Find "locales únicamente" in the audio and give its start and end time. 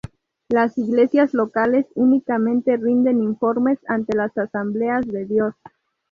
1.35-2.75